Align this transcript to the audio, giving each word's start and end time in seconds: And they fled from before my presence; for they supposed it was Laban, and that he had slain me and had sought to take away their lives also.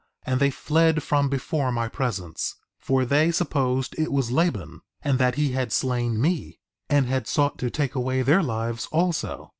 And 0.25 0.39
they 0.39 0.49
fled 0.49 1.03
from 1.03 1.29
before 1.29 1.71
my 1.71 1.87
presence; 1.87 2.55
for 2.79 3.05
they 3.05 3.29
supposed 3.31 3.93
it 3.99 4.11
was 4.11 4.31
Laban, 4.31 4.81
and 5.03 5.19
that 5.19 5.35
he 5.35 5.51
had 5.51 5.71
slain 5.71 6.19
me 6.19 6.57
and 6.89 7.05
had 7.05 7.27
sought 7.27 7.59
to 7.59 7.69
take 7.69 7.93
away 7.93 8.23
their 8.23 8.41
lives 8.41 8.87
also. 8.91 9.49